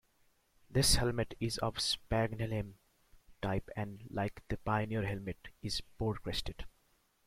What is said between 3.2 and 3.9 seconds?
type